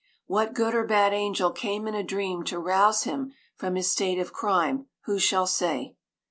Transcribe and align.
What 0.25 0.55
good 0.55 0.73
or 0.73 0.83
bad 0.83 1.13
angel 1.13 1.51
came 1.51 1.87
in 1.87 1.93
a 1.93 2.01
dream 2.01 2.43
to 2.45 2.57
rouse 2.57 3.03
him 3.03 3.33
from 3.55 3.75
his 3.75 3.91
state 3.91 4.17
of 4.17 4.33
crime, 4.33 4.87
who 5.03 5.19
shall 5.19 5.45
say? 5.45 5.93